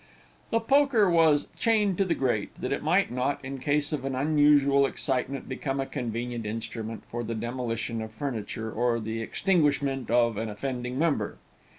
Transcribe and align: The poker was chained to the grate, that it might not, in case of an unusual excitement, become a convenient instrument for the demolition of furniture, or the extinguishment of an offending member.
The 0.49 0.59
poker 0.59 1.07
was 1.11 1.45
chained 1.59 1.95
to 1.99 2.05
the 2.05 2.15
grate, 2.15 2.55
that 2.55 2.71
it 2.71 2.81
might 2.81 3.11
not, 3.11 3.39
in 3.45 3.59
case 3.59 3.93
of 3.93 4.03
an 4.03 4.15
unusual 4.15 4.87
excitement, 4.87 5.47
become 5.47 5.79
a 5.79 5.85
convenient 5.85 6.43
instrument 6.43 7.03
for 7.11 7.23
the 7.23 7.35
demolition 7.35 8.01
of 8.01 8.11
furniture, 8.11 8.71
or 8.71 8.99
the 8.99 9.21
extinguishment 9.21 10.09
of 10.09 10.37
an 10.37 10.49
offending 10.49 10.97
member. 10.97 11.37